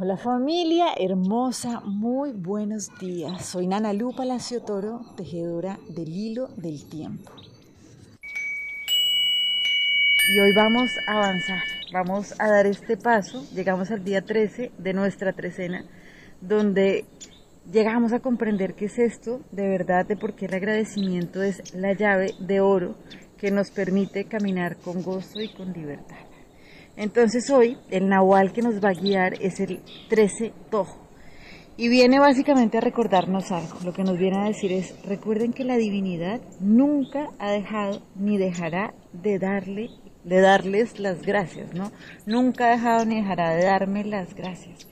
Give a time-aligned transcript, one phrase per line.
[0.00, 3.44] Hola familia hermosa, muy buenos días.
[3.44, 7.32] Soy Nana Lu Palacio Toro, tejedora del hilo del tiempo.
[10.32, 13.44] Y hoy vamos a avanzar, vamos a dar este paso.
[13.52, 15.84] Llegamos al día 13 de nuestra trecena,
[16.40, 17.04] donde
[17.72, 21.92] llegamos a comprender qué es esto, de verdad, de por qué el agradecimiento es la
[21.92, 22.94] llave de oro
[23.36, 26.18] que nos permite caminar con gozo y con libertad.
[26.98, 30.98] Entonces hoy el Nahual que nos va a guiar es el 13 Tojo.
[31.76, 33.78] Y viene básicamente a recordarnos algo.
[33.84, 38.36] Lo que nos viene a decir es, recuerden que la divinidad nunca ha dejado ni
[38.36, 39.90] dejará de darle
[40.24, 41.92] de darles las gracias, ¿no?
[42.26, 44.88] Nunca ha dejado ni dejará de darme las gracias.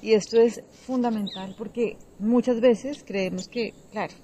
[0.00, 4.14] Y esto es fundamental porque muchas veces creemos que, claro,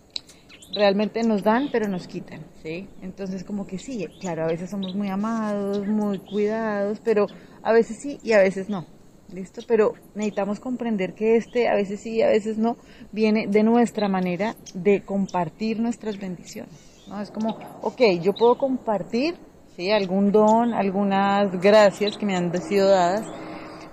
[0.73, 2.89] realmente nos dan, pero nos quitan, ¿sí?
[3.03, 7.27] Entonces como que sí, claro, a veces somos muy amados, muy cuidados, pero
[7.63, 8.85] a veces sí y a veces no,
[9.33, 9.63] ¿listo?
[9.67, 12.77] Pero necesitamos comprender que este, a veces sí y a veces no,
[13.13, 16.75] viene de nuestra manera de compartir nuestras bendiciones,
[17.07, 17.21] ¿no?
[17.21, 19.37] Es como, ok, yo puedo compartir,
[19.77, 19.91] ¿sí?
[19.91, 23.27] Algún don, algunas gracias que me han sido dadas,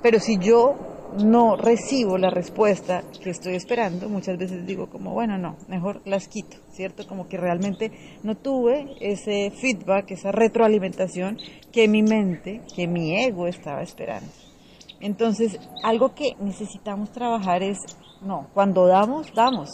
[0.02, 5.38] pero si yo no recibo la respuesta que estoy esperando, muchas veces digo como, bueno,
[5.38, 7.08] no, mejor las quito, ¿cierto?
[7.08, 7.92] Como que realmente
[8.24, 11.38] no tuve ese feedback, esa retroalimentación
[11.72, 14.28] que mi mente, que mi ego estaba esperando.
[15.00, 17.78] Entonces, algo que necesitamos trabajar es,
[18.22, 19.70] no, cuando damos, damos,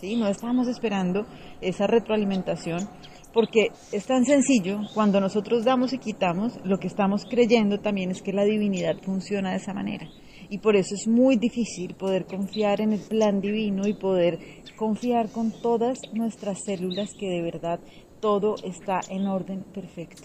[0.00, 0.16] ¿sí?
[0.16, 1.26] No estamos esperando
[1.60, 2.88] esa retroalimentación
[3.32, 8.22] porque es tan sencillo, cuando nosotros damos y quitamos, lo que estamos creyendo también es
[8.22, 10.08] que la divinidad funciona de esa manera
[10.48, 14.38] y por eso es muy difícil poder confiar en el plan divino y poder
[14.76, 17.80] confiar con todas nuestras células que de verdad
[18.20, 20.22] todo está en orden perfecto.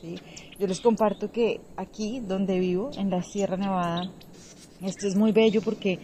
[0.00, 0.16] ¿sí?
[0.58, 4.10] Yo les comparto que aquí donde vivo, en la Sierra Nevada,
[4.82, 5.98] esto es muy bello porque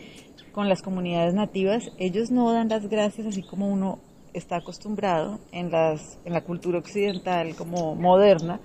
[0.53, 3.99] con las comunidades nativas ellos no dan las gracias así como uno
[4.39, 8.61] está acostumbrado en, las, en la cultura occidental como moderna,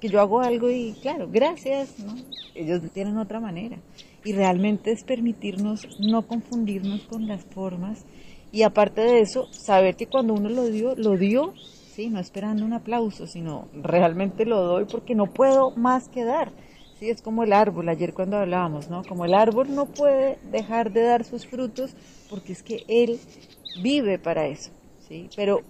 [0.00, 2.14] que yo hago algo y claro, gracias, ¿no?
[2.54, 3.76] ellos tienen otra manera
[4.24, 8.04] y realmente es permitirnos no confundirnos con las formas
[8.54, 11.54] y aparte de eso, saber que cuando uno lo dio, lo dio,
[11.92, 12.08] ¿sí?
[12.08, 16.52] no esperando un aplauso, sino realmente lo doy porque no puedo más que dar.
[17.00, 17.10] ¿sí?
[17.10, 19.02] Es como el árbol, ayer cuando hablábamos, ¿no?
[19.02, 21.96] Como el árbol no puede dejar de dar sus frutos
[22.30, 23.18] porque es que él
[23.82, 24.70] vive para eso,
[25.08, 25.28] ¿sí?
[25.36, 25.60] Pero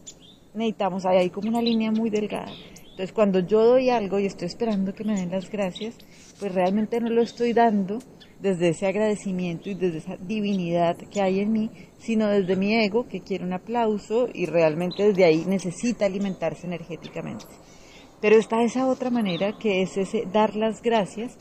[0.55, 2.53] necesitamos, hay ahí como una línea muy delgada.
[2.95, 5.97] Entonces, cuando yo doy algo y estoy esperando que me den las gracias,
[6.39, 7.99] pues realmente no lo estoy dando
[8.41, 13.09] desde ese agradecimiento y desde esa divinidad que hay en mí, sino desde mi ego
[13.09, 17.47] que quiere un aplauso y realmente desde ahí necesita alimentarse energéticamente.
[18.21, 21.37] Pero está esa otra manera que es ese dar las gracias,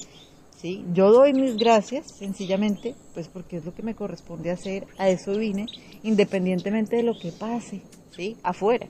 [0.58, 0.86] ¿sí?
[0.94, 5.38] Yo doy mis gracias sencillamente, pues porque es lo que me corresponde hacer, a eso
[5.38, 5.68] vine,
[6.04, 7.82] independientemente de lo que pase,
[8.12, 8.38] ¿sí?
[8.44, 8.88] Afuera.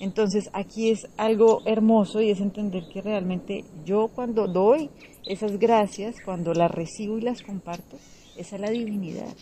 [0.00, 4.90] Entonces aquí es algo hermoso y es entender que realmente yo cuando doy
[5.26, 7.96] esas gracias, cuando las recibo y las comparto,
[8.36, 9.34] esa es la divinidad.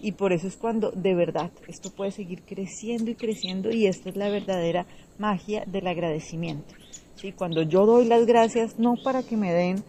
[0.00, 4.10] Y por eso es cuando de verdad esto puede seguir creciendo y creciendo y esta
[4.10, 4.86] es la verdadera
[5.18, 6.74] magia del agradecimiento.
[7.16, 7.32] ¿sí?
[7.32, 9.82] Cuando yo doy las gracias, no para que me den,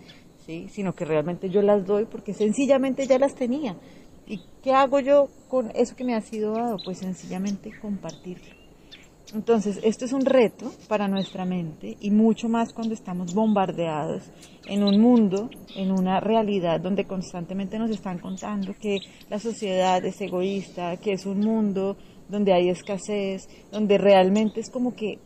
[0.46, 0.68] ¿sí?
[0.70, 3.76] sino que realmente yo las doy porque sencillamente ya las tenía.
[4.28, 6.78] ¿Y qué hago yo con eso que me ha sido dado?
[6.84, 8.56] Pues sencillamente compartirlo.
[9.34, 14.24] Entonces, esto es un reto para nuestra mente y mucho más cuando estamos bombardeados
[14.68, 20.22] en un mundo, en una realidad donde constantemente nos están contando que la sociedad es
[20.22, 21.98] egoísta, que es un mundo
[22.30, 25.20] donde hay escasez, donde realmente es como que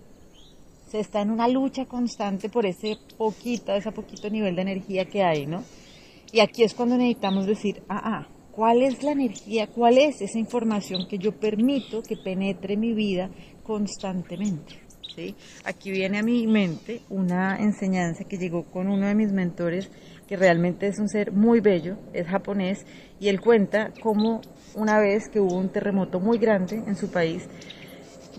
[0.89, 5.23] se está en una lucha constante por ese poquito, ese poquito nivel de energía que
[5.23, 5.63] hay, ¿no?
[6.31, 9.67] Y aquí es cuando necesitamos decir, ah, ah, ¿cuál es la energía?
[9.67, 13.29] ¿Cuál es esa información que yo permito que penetre mi vida
[13.69, 14.79] constantemente.
[15.15, 15.35] ¿sí?
[15.63, 19.91] Aquí viene a mi mente una enseñanza que llegó con uno de mis mentores,
[20.27, 22.83] que realmente es un ser muy bello, es japonés,
[23.19, 24.41] y él cuenta cómo
[24.73, 27.47] una vez que hubo un terremoto muy grande en su país,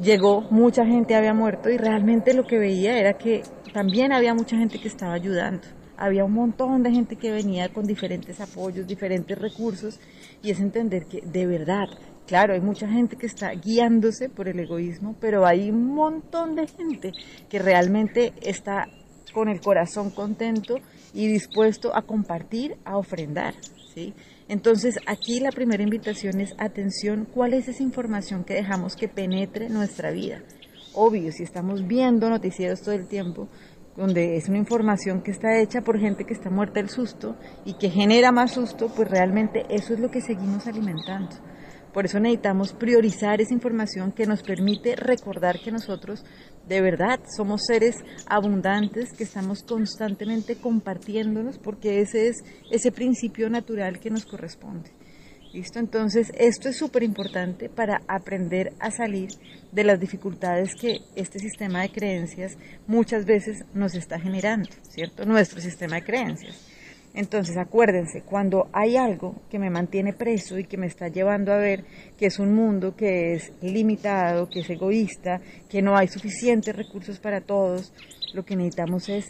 [0.02, 3.42] llegó, mucha gente había muerto y realmente lo que veía era que
[3.72, 5.66] también había mucha gente que estaba ayudando.
[5.96, 10.00] Había un montón de gente que venía con diferentes apoyos, diferentes recursos,
[10.42, 11.88] y es entender que de verdad
[12.30, 16.68] Claro, hay mucha gente que está guiándose por el egoísmo, pero hay un montón de
[16.68, 17.10] gente
[17.48, 18.86] que realmente está
[19.34, 20.76] con el corazón contento
[21.12, 23.54] y dispuesto a compartir, a ofrendar,
[23.92, 24.14] ¿sí?
[24.50, 29.68] Entonces, aquí la primera invitación es atención, ¿cuál es esa información que dejamos que penetre
[29.68, 30.42] nuestra vida?
[30.92, 33.46] Obvio, si estamos viendo noticieros todo el tiempo,
[33.96, 37.74] donde es una información que está hecha por gente que está muerta del susto y
[37.74, 41.36] que genera más susto, pues realmente eso es lo que seguimos alimentando.
[41.92, 46.24] Por eso necesitamos priorizar esa información que nos permite recordar que nosotros
[46.68, 47.96] de verdad somos seres
[48.26, 54.90] abundantes, que estamos constantemente compartiéndonos, porque ese es ese principio natural que nos corresponde.
[55.52, 55.80] ¿Listo?
[55.80, 59.30] Entonces, esto es súper importante para aprender a salir
[59.72, 65.24] de las dificultades que este sistema de creencias muchas veces nos está generando, ¿cierto?
[65.24, 66.69] Nuestro sistema de creencias.
[67.12, 71.56] Entonces, acuérdense, cuando hay algo que me mantiene preso y que me está llevando a
[71.56, 71.84] ver
[72.16, 77.18] que es un mundo que es limitado, que es egoísta, que no hay suficientes recursos
[77.18, 77.92] para todos,
[78.32, 79.28] lo que necesitamos es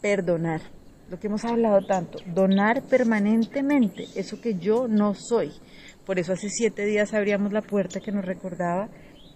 [0.00, 0.60] perdonar.
[1.08, 5.52] Lo que hemos hablado tanto, donar permanentemente eso que yo no soy.
[6.06, 8.88] Por eso hace siete días abríamos la puerta que nos recordaba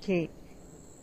[0.04, 0.30] que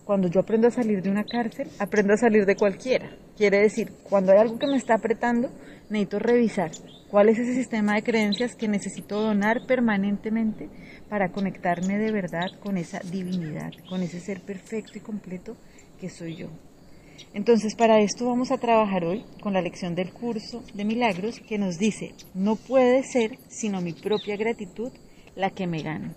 [0.06, 3.16] cuando yo aprendo a salir de una cárcel, aprendo a salir de cualquiera.
[3.38, 5.50] Quiere decir, cuando hay algo que me está apretando,
[5.90, 6.72] necesito revisar
[7.10, 10.70] cuál es ese sistema de creencias que necesito donar permanentemente
[11.10, 15.56] para conectarme de verdad con esa divinidad, con ese ser perfecto y completo
[16.00, 16.48] que soy yo.
[17.34, 21.58] Entonces, para esto vamos a trabajar hoy con la lección del curso de milagros que
[21.58, 24.92] nos dice, no puede ser sino mi propia gratitud
[25.36, 26.14] la que me gana.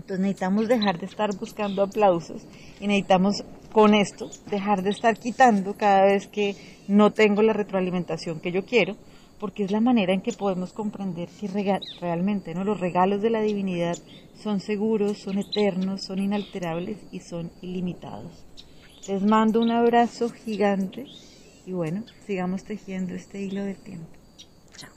[0.00, 2.46] Entonces necesitamos dejar de estar buscando aplausos
[2.80, 6.56] y necesitamos con esto dejar de estar quitando cada vez que
[6.88, 8.96] no tengo la retroalimentación que yo quiero,
[9.38, 12.64] porque es la manera en que podemos comprender que realmente ¿no?
[12.64, 13.98] los regalos de la divinidad
[14.42, 18.46] son seguros, son eternos, son inalterables y son ilimitados.
[19.06, 21.04] Les mando un abrazo gigante
[21.66, 24.08] y bueno, sigamos tejiendo este hilo del tiempo.
[24.78, 24.90] Chao.